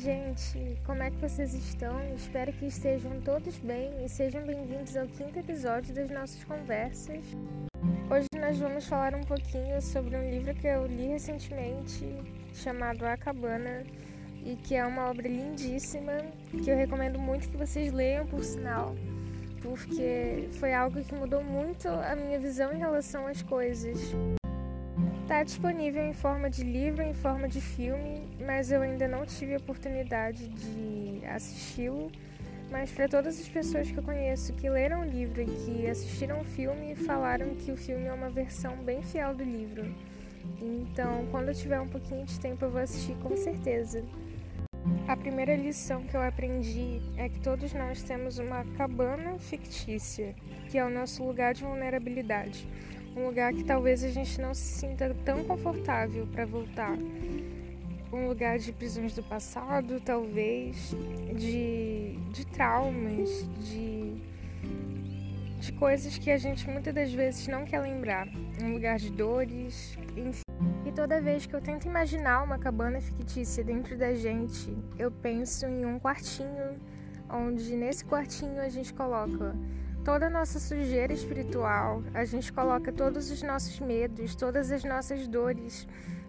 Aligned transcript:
gente! 0.00 0.78
Como 0.86 1.02
é 1.02 1.10
que 1.10 1.18
vocês 1.18 1.52
estão? 1.52 2.02
Espero 2.14 2.50
que 2.54 2.64
estejam 2.64 3.20
todos 3.20 3.58
bem 3.58 4.02
e 4.02 4.08
sejam 4.08 4.42
bem-vindos 4.46 4.96
ao 4.96 5.06
quinto 5.06 5.38
episódio 5.38 5.94
das 5.94 6.10
nossas 6.10 6.42
conversas. 6.44 7.22
Hoje 8.10 8.26
nós 8.34 8.58
vamos 8.58 8.86
falar 8.86 9.14
um 9.14 9.22
pouquinho 9.22 9.80
sobre 9.82 10.16
um 10.16 10.30
livro 10.30 10.54
que 10.54 10.66
eu 10.66 10.86
li 10.86 11.08
recentemente 11.08 12.16
chamado 12.54 13.04
A 13.04 13.14
Cabana 13.14 13.84
e 14.42 14.56
que 14.56 14.74
é 14.74 14.86
uma 14.86 15.10
obra 15.10 15.28
lindíssima 15.28 16.12
que 16.64 16.70
eu 16.70 16.76
recomendo 16.76 17.18
muito 17.18 17.50
que 17.50 17.58
vocês 17.58 17.92
leiam, 17.92 18.26
por 18.26 18.42
sinal, 18.42 18.96
porque 19.60 20.48
foi 20.52 20.72
algo 20.72 21.04
que 21.04 21.14
mudou 21.14 21.44
muito 21.44 21.88
a 21.88 22.16
minha 22.16 22.40
visão 22.40 22.72
em 22.72 22.78
relação 22.78 23.26
às 23.26 23.42
coisas. 23.42 24.14
Está 25.30 25.44
disponível 25.44 26.02
em 26.02 26.12
forma 26.12 26.50
de 26.50 26.64
livro, 26.64 27.04
em 27.04 27.14
forma 27.14 27.46
de 27.46 27.60
filme, 27.60 28.28
mas 28.44 28.72
eu 28.72 28.82
ainda 28.82 29.06
não 29.06 29.24
tive 29.24 29.54
a 29.54 29.58
oportunidade 29.58 30.48
de 30.48 31.24
assisti-lo. 31.24 32.10
Mas 32.68 32.90
para 32.90 33.06
todas 33.06 33.38
as 33.38 33.48
pessoas 33.48 33.88
que 33.88 33.96
eu 33.96 34.02
conheço 34.02 34.52
que 34.54 34.68
leram 34.68 35.02
o 35.02 35.04
livro 35.04 35.40
e 35.40 35.46
que 35.46 35.86
assistiram 35.86 36.40
o 36.40 36.44
filme, 36.44 36.96
falaram 36.96 37.54
que 37.54 37.70
o 37.70 37.76
filme 37.76 38.06
é 38.06 38.12
uma 38.12 38.28
versão 38.28 38.78
bem 38.78 39.04
fiel 39.04 39.32
do 39.32 39.44
livro. 39.44 39.94
Então, 40.60 41.24
quando 41.30 41.50
eu 41.50 41.54
tiver 41.54 41.80
um 41.80 41.88
pouquinho 41.88 42.26
de 42.26 42.40
tempo, 42.40 42.64
eu 42.64 42.70
vou 42.72 42.80
assistir 42.80 43.14
com 43.18 43.36
certeza. 43.36 44.04
A 45.06 45.16
primeira 45.16 45.54
lição 45.54 46.02
que 46.02 46.16
eu 46.16 46.22
aprendi 46.22 47.00
é 47.16 47.28
que 47.28 47.38
todos 47.38 47.72
nós 47.72 48.02
temos 48.02 48.40
uma 48.40 48.64
cabana 48.76 49.38
fictícia, 49.38 50.34
que 50.68 50.76
é 50.76 50.84
o 50.84 50.90
nosso 50.90 51.22
lugar 51.22 51.54
de 51.54 51.62
vulnerabilidade 51.62 52.66
um 53.16 53.26
lugar 53.26 53.52
que 53.52 53.64
talvez 53.64 54.04
a 54.04 54.08
gente 54.08 54.40
não 54.40 54.54
se 54.54 54.62
sinta 54.62 55.14
tão 55.24 55.44
confortável 55.44 56.26
para 56.26 56.46
voltar. 56.46 56.96
Um 58.12 58.26
lugar 58.26 58.58
de 58.58 58.72
prisões 58.72 59.14
do 59.14 59.22
passado, 59.22 60.00
talvez, 60.00 60.94
de, 61.36 62.16
de 62.32 62.46
traumas, 62.46 63.48
de, 63.60 64.14
de 65.60 65.72
coisas 65.72 66.18
que 66.18 66.30
a 66.30 66.36
gente 66.36 66.68
muitas 66.68 66.92
das 66.92 67.12
vezes 67.12 67.46
não 67.46 67.64
quer 67.64 67.80
lembrar. 67.80 68.26
Um 68.62 68.72
lugar 68.72 68.98
de 68.98 69.10
dores, 69.10 69.96
enfim. 70.16 70.42
E 70.84 70.92
toda 70.92 71.20
vez 71.20 71.46
que 71.46 71.54
eu 71.54 71.60
tento 71.60 71.86
imaginar 71.86 72.42
uma 72.42 72.58
cabana 72.58 73.00
fictícia 73.00 73.62
dentro 73.62 73.96
da 73.96 74.12
gente, 74.14 74.76
eu 74.98 75.10
penso 75.10 75.66
em 75.66 75.86
um 75.86 76.00
quartinho, 76.00 76.80
onde 77.28 77.76
nesse 77.76 78.04
quartinho 78.04 78.60
a 78.60 78.68
gente 78.68 78.92
coloca 78.92 79.54
toda 80.04 80.26
a 80.26 80.30
nossa 80.30 80.58
sujeira 80.58 81.12
espiritual, 81.12 82.02
a 82.14 82.24
gente 82.24 82.52
coloca 82.52 82.92
todos 82.92 83.30
os 83.30 83.42
nossos 83.42 83.78
medos, 83.80 84.34
todas 84.34 84.70
as 84.70 84.82
nossas 84.84 85.26
dores 85.28 85.86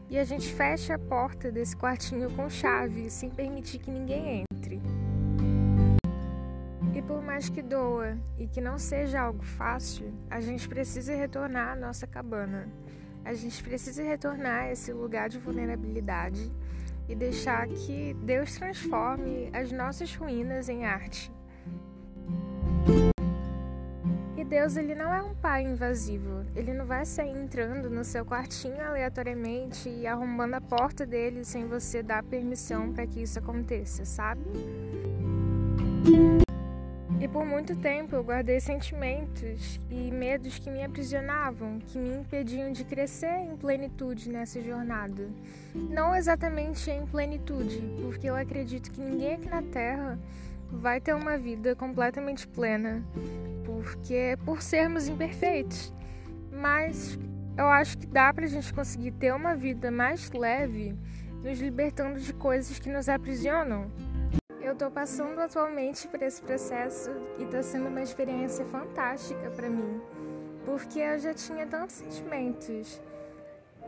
e 0.10 0.20
a 0.20 0.26
gente 0.26 0.54
fecha 0.54 0.96
a 0.96 1.00
porta 1.00 1.50
desse 1.50 1.76
quartinho 1.76 2.30
com 2.32 2.50
chave, 2.50 3.10
sem 3.10 3.30
permitir 3.30 3.80
que 3.80 3.90
ninguém 3.90 4.44
entre. 4.52 4.82
E 6.94 7.02
por 7.02 7.22
mais 7.22 7.48
que 7.48 7.62
doa 7.62 8.18
e 8.38 8.46
que 8.46 8.60
não 8.60 8.78
seja 8.78 9.22
algo 9.22 9.44
fácil, 9.44 10.14
a 10.30 10.42
gente 10.42 10.68
precisa 10.68 11.16
retornar 11.16 11.70
à 11.72 11.76
nossa 11.76 12.06
cabana. 12.06 12.68
A 13.24 13.34
gente 13.34 13.64
precisa 13.64 14.04
retornar 14.04 14.64
a 14.64 14.72
esse 14.72 14.92
lugar 14.92 15.30
de 15.30 15.40
vulnerabilidade 15.40 16.52
e 17.08 17.16
deixar 17.16 17.66
que 17.68 18.14
Deus 18.16 18.56
transforme 18.56 19.50
as 19.54 19.72
nossas 19.72 20.14
ruínas 20.14 20.68
em 20.68 20.86
arte. 20.86 21.32
Deus 24.52 24.76
ele 24.76 24.94
não 24.94 25.14
é 25.14 25.24
um 25.24 25.34
pai 25.34 25.64
invasivo. 25.64 26.46
Ele 26.54 26.74
não 26.74 26.86
vai 26.86 27.06
sair 27.06 27.32
entrando 27.32 27.90
no 27.90 28.04
seu 28.04 28.26
quartinho 28.26 28.86
aleatoriamente 28.86 29.88
e 29.88 30.06
arrombando 30.06 30.58
a 30.58 30.60
porta 30.60 31.06
dele 31.06 31.46
sem 31.46 31.66
você 31.66 32.04
dar 32.04 32.22
permissão 32.22 32.92
para 32.92 33.08
que 33.08 33.22
isso 33.22 33.40
aconteça, 33.40 34.04
sabe? 34.04 34.42
E 37.18 37.28
por 37.30 37.46
muito 37.46 37.78
tempo 37.78 38.14
eu 38.14 38.26
guardei 38.26 38.60
sentimentos 38.60 39.80
e 39.90 40.12
medos 40.12 40.60
que 40.60 40.70
me 40.70 40.84
aprisionavam, 40.84 41.80
que 41.80 41.98
me 41.98 42.18
impediam 42.18 42.74
de 42.74 42.84
crescer 42.84 43.38
em 43.50 43.56
plenitude 43.56 44.28
nessa 44.28 44.62
jornada. 44.62 45.30
Não 45.74 46.14
exatamente 46.14 46.92
em 46.92 47.06
plenitude, 47.06 47.82
porque 48.02 48.30
eu 48.30 48.36
acredito 48.36 48.92
que 48.92 49.00
ninguém 49.00 49.36
aqui 49.36 49.48
na 49.48 49.62
Terra 49.62 50.20
vai 50.70 51.00
ter 51.00 51.14
uma 51.14 51.38
vida 51.38 51.74
completamente 51.74 52.46
plena, 52.46 53.02
porque 53.64 54.38
por 54.46 54.62
sermos 54.62 55.08
imperfeitos. 55.08 55.94
Mas 56.52 57.18
eu 57.58 57.68
acho 57.68 57.98
que 57.98 58.08
dá 58.08 58.34
pra 58.34 58.46
gente 58.48 58.74
conseguir 58.74 59.12
ter 59.12 59.34
uma 59.34 59.56
vida 59.56 59.92
mais 59.92 60.32
leve, 60.32 60.96
nos 61.44 61.60
libertando 61.60 62.20
de 62.20 62.34
coisas 62.34 62.80
que 62.80 62.90
nos 62.90 63.10
aprisionam. 63.10 63.92
Eu 64.62 64.76
tô 64.76 64.92
passando 64.92 65.40
atualmente 65.40 66.08
por 66.08 66.22
esse 66.22 66.42
processo 66.42 67.10
e 67.40 67.46
tá 67.46 67.64
sendo 67.64 67.88
uma 67.88 68.02
experiência 68.02 68.64
fantástica 68.66 69.50
para 69.50 69.70
mim, 69.70 70.00
porque 70.66 71.00
eu 71.00 71.20
já 71.20 71.34
tinha 71.34 71.66
tantos 71.66 71.96
sentimentos 71.96 73.02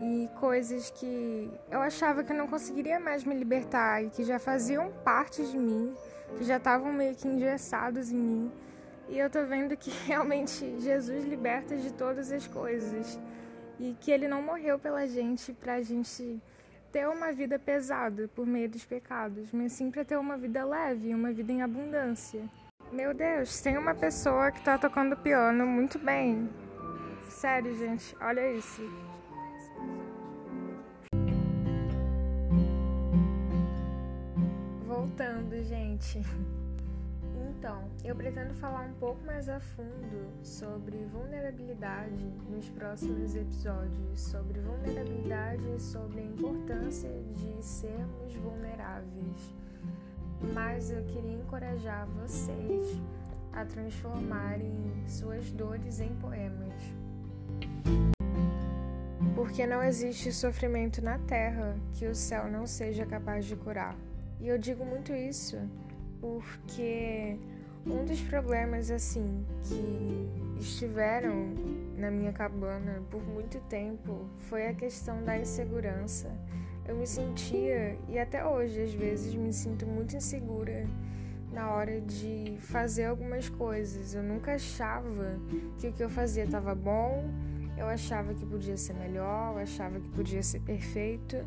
e 0.02 0.28
coisas 0.40 0.90
que 0.90 1.52
eu 1.70 1.80
achava 1.80 2.24
que 2.24 2.32
eu 2.32 2.38
não 2.38 2.48
conseguiria 2.48 3.00
mais 3.00 3.24
me 3.24 3.36
libertar 3.36 4.04
e 4.04 4.10
que 4.10 4.24
já 4.24 4.40
faziam 4.40 4.92
parte 5.04 5.46
de 5.46 5.58
mim, 5.58 5.94
que 6.38 6.44
já 6.44 6.58
estavam 6.58 6.92
meio 6.92 7.16
que 7.16 7.28
engessados 7.28 8.12
em 8.12 8.18
mim. 8.18 8.52
E 9.10 9.18
eu 9.18 9.30
tô 9.30 9.46
vendo 9.46 9.76
que 9.76 9.92
realmente 10.06 10.80
Jesus 10.80 11.26
liberta 11.26 11.76
de 11.76 11.92
todas 11.94 12.32
as 12.32 12.48
coisas 12.48 13.20
e 13.80 13.96
que 14.00 14.12
ele 14.12 14.28
não 14.28 14.42
morreu 14.42 14.80
pela 14.80 15.06
gente 15.08 15.54
pra 15.54 15.82
gente 15.82 16.42
ter 16.92 17.08
uma 17.08 17.34
vida 17.34 17.58
pesada 17.58 18.30
por 18.36 18.46
meio 18.46 18.70
dos 18.70 18.86
pecados, 18.86 19.52
mas 19.52 19.74
sim 19.74 19.90
para 19.90 20.06
ter 20.06 20.16
uma 20.16 20.38
vida 20.38 20.64
leve, 20.64 21.14
uma 21.14 21.32
vida 21.32 21.52
em 21.52 21.62
abundância. 21.62 22.42
Meu 22.92 23.14
Deus, 23.14 23.60
tem 23.62 23.78
uma 23.78 23.96
pessoa 23.96 24.52
que 24.52 24.62
tá 24.62 24.78
tocando 24.78 25.18
piano 25.18 25.66
muito 25.66 25.98
bem. 25.98 26.48
Sério, 27.30 27.76
gente, 27.76 28.16
olha 28.22 28.52
isso. 28.52 28.82
Voltando, 34.86 35.64
gente. 35.64 36.22
Então, 37.64 37.90
eu 38.04 38.14
pretendo 38.14 38.54
falar 38.56 38.82
um 38.82 38.94
pouco 38.96 39.26
mais 39.26 39.48
a 39.48 39.58
fundo 39.58 40.28
sobre 40.44 40.98
vulnerabilidade 41.06 42.26
nos 42.50 42.70
próximos 42.70 43.38
episódios, 43.38 44.20
sobre 44.20 44.60
vulnerabilidade 44.60 45.64
e 45.74 45.80
sobre 45.80 46.20
a 46.20 46.26
importância 46.26 47.10
de 47.32 47.64
sermos 47.64 48.36
vulneráveis. 48.36 49.56
Mas 50.54 50.92
eu 50.92 51.06
queria 51.06 51.36
encorajar 51.36 52.06
vocês 52.08 53.02
a 53.54 53.64
transformarem 53.64 54.76
suas 55.08 55.50
dores 55.54 56.02
em 56.02 56.14
poemas. 56.16 56.74
Porque 59.36 59.66
não 59.66 59.82
existe 59.82 60.34
sofrimento 60.34 61.02
na 61.02 61.18
terra 61.18 61.78
que 61.94 62.08
o 62.08 62.14
céu 62.14 62.52
não 62.52 62.68
seja 62.68 63.06
capaz 63.06 63.46
de 63.46 63.56
curar. 63.56 63.96
E 64.42 64.50
eu 64.50 64.58
digo 64.58 64.84
muito 64.84 65.14
isso 65.14 65.58
porque 66.24 67.38
um 67.86 68.06
dos 68.06 68.22
problemas 68.22 68.90
assim 68.90 69.46
que 69.64 70.30
estiveram 70.60 71.54
na 71.98 72.10
minha 72.10 72.32
cabana 72.32 73.02
por 73.10 73.22
muito 73.22 73.60
tempo 73.62 74.26
foi 74.38 74.68
a 74.68 74.74
questão 74.74 75.24
da 75.24 75.38
insegurança. 75.38 76.32
Eu 76.86 76.96
me 76.96 77.08
sentia 77.08 77.98
e 78.10 78.18
até 78.18 78.46
hoje 78.46 78.82
às 78.82 78.94
vezes 78.94 79.34
me 79.36 79.52
sinto 79.54 79.86
muito 79.86 80.16
insegura 80.16 80.86
na 81.52 81.72
hora 81.72 82.02
de 82.02 82.58
fazer 82.60 83.06
algumas 83.06 83.48
coisas. 83.50 84.14
Eu 84.14 84.24
nunca 84.24 84.56
achava 84.56 85.40
que 85.78 85.88
o 85.88 85.94
que 85.94 86.04
eu 86.04 86.10
fazia 86.10 86.46
estava 86.46 86.74
bom, 86.74 87.30
eu 87.78 87.86
achava 87.86 88.34
que 88.34 88.46
podia 88.46 88.76
ser 88.76 88.94
melhor, 88.94 89.54
eu 89.54 89.60
achava 89.60 90.00
que 90.00 90.10
podia 90.10 90.42
ser 90.42 90.62
perfeito. 90.62 91.38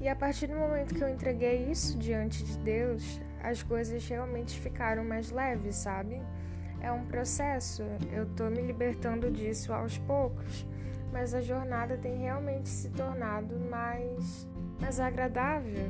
E 0.00 0.08
a 0.08 0.16
partir 0.16 0.46
do 0.46 0.54
momento 0.54 0.94
que 0.94 1.02
eu 1.02 1.08
entreguei 1.08 1.70
isso 1.70 1.98
diante 1.98 2.42
de 2.42 2.56
Deus, 2.58 3.20
as 3.42 3.62
coisas 3.62 4.06
realmente 4.08 4.58
ficaram 4.58 5.04
mais 5.04 5.30
leves, 5.30 5.76
sabe? 5.76 6.22
É 6.80 6.90
um 6.90 7.04
processo, 7.04 7.82
eu 8.12 8.26
tô 8.34 8.48
me 8.48 8.62
libertando 8.62 9.30
disso 9.30 9.72
aos 9.72 9.98
poucos, 9.98 10.66
mas 11.12 11.34
a 11.34 11.40
jornada 11.40 11.96
tem 11.98 12.18
realmente 12.18 12.68
se 12.68 12.88
tornado 12.90 13.58
mais, 13.70 14.48
mais 14.80 14.98
agradável. 14.98 15.88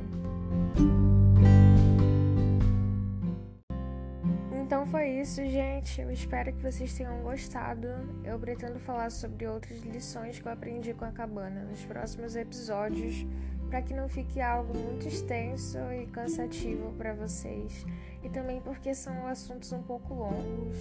Então 4.71 4.87
foi 4.87 5.09
isso, 5.21 5.45
gente. 5.47 6.01
Eu 6.01 6.13
espero 6.13 6.53
que 6.53 6.63
vocês 6.63 6.95
tenham 6.95 7.23
gostado. 7.23 7.89
Eu 8.25 8.39
pretendo 8.39 8.79
falar 8.79 9.11
sobre 9.11 9.47
outras 9.47 9.81
lições 9.81 10.39
que 10.39 10.47
eu 10.47 10.53
aprendi 10.53 10.95
com 10.95 11.05
a 11.05 11.11
cabana 11.11 11.65
nos 11.65 11.85
próximos 11.85 12.37
episódios 12.37 13.27
para 13.71 13.81
que 13.81 13.95
não 13.95 14.09
fique 14.09 14.41
algo 14.41 14.77
muito 14.77 15.07
extenso 15.07 15.79
e 15.93 16.07
cansativo 16.09 16.93
para 16.99 17.15
vocês. 17.15 17.87
E 18.23 18.29
também 18.29 18.61
porque 18.61 18.93
são 18.95 19.27
assuntos 19.29 19.73
um 19.73 19.83
pouco 19.83 20.13
longos 20.13 20.77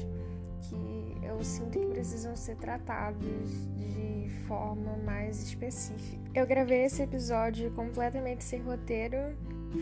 que 0.62 1.18
eu 1.24 1.42
sinto 1.44 1.80
que 1.80 1.86
precisam 1.86 2.36
ser 2.36 2.56
tratados 2.56 3.52
de 3.78 4.30
forma 4.48 4.98
mais 5.06 5.42
específica. 5.42 6.20
Eu 6.34 6.48
gravei 6.48 6.84
esse 6.84 7.04
episódio 7.04 7.72
completamente 7.72 8.44
sem 8.44 8.62
roteiro 8.62 9.38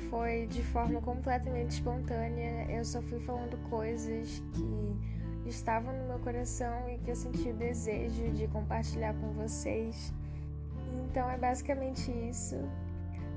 foi 0.09 0.47
de 0.47 0.61
forma 0.61 1.01
completamente 1.01 1.71
espontânea. 1.71 2.69
Eu 2.69 2.83
só 2.83 3.01
fui 3.01 3.19
falando 3.21 3.57
coisas 3.69 4.43
que 4.53 5.49
estavam 5.49 5.97
no 5.97 6.07
meu 6.07 6.19
coração 6.19 6.89
e 6.89 6.97
que 6.99 7.11
eu 7.11 7.15
senti 7.15 7.49
o 7.49 7.53
desejo 7.53 8.29
de 8.33 8.47
compartilhar 8.47 9.13
com 9.13 9.31
vocês. 9.31 10.13
Então 11.05 11.29
é 11.29 11.37
basicamente 11.37 12.11
isso. 12.11 12.57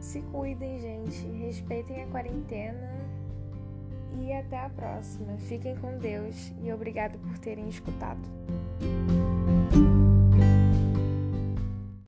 Se 0.01 0.23
cuidem, 0.33 0.81
gente. 0.81 1.27
Respeitem 1.27 2.03
a 2.03 2.07
quarentena. 2.07 2.91
E 4.19 4.33
até 4.33 4.59
a 4.59 4.71
próxima. 4.71 5.37
Fiquem 5.39 5.77
com 5.77 5.99
Deus 5.99 6.53
e 6.63 6.73
obrigado 6.73 7.19
por 7.19 7.39
terem 7.39 7.69
escutado. 7.69 8.21